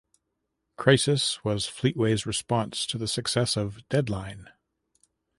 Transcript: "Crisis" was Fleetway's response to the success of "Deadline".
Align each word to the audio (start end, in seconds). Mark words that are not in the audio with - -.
"Crisis" 0.77 1.43
was 1.43 1.67
Fleetway's 1.67 2.25
response 2.25 2.87
to 2.87 2.97
the 2.97 3.07
success 3.07 3.55
of 3.55 3.87
"Deadline". 3.87 4.49